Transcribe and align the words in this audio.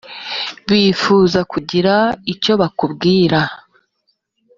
bifuza 0.69 1.39
kugira 1.51 1.95
icyo 2.33 2.53
bakubwira 2.61 3.39